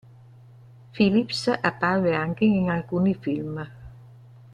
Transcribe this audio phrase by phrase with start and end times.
[0.93, 3.69] Philips apparve anche in alcuni film.